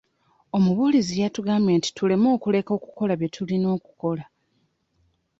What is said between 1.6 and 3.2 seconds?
nti tuleme kuleka kukola